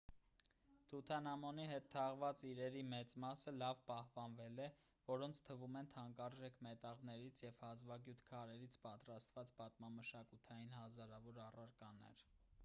[0.91, 4.71] թութանհամոնի հետ թաղված իրերի մեծ մասը լավ պահպանվել է
[5.11, 12.27] որոնց թվում են թանկարժեք մետաղներից և հազվագյուտ քարերից պատրաստված պատմամշակութային հազարավոր առարկաներ